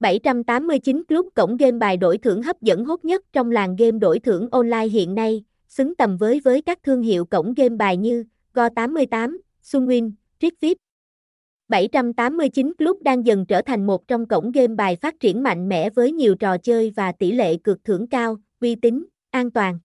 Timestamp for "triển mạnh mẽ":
15.20-15.90